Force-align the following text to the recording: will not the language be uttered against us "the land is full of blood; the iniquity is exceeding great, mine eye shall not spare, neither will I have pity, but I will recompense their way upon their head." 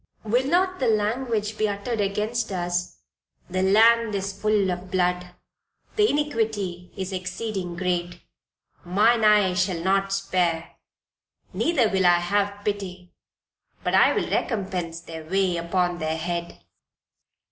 will 0.23 0.47
not 0.47 0.79
the 0.79 0.87
language 0.87 1.59
be 1.59 1.69
uttered 1.69 2.01
against 2.01 2.51
us 2.51 3.01
"the 3.51 3.61
land 3.61 4.15
is 4.15 4.33
full 4.33 4.71
of 4.71 4.89
blood; 4.89 5.35
the 5.95 6.09
iniquity 6.09 6.91
is 6.97 7.13
exceeding 7.13 7.75
great, 7.75 8.19
mine 8.83 9.23
eye 9.23 9.53
shall 9.53 9.79
not 9.83 10.11
spare, 10.11 10.75
neither 11.53 11.87
will 11.87 12.07
I 12.07 12.17
have 12.17 12.65
pity, 12.65 13.13
but 13.83 13.93
I 13.93 14.11
will 14.15 14.27
recompense 14.27 15.01
their 15.01 15.23
way 15.23 15.57
upon 15.57 15.99
their 15.99 16.17
head." 16.17 16.57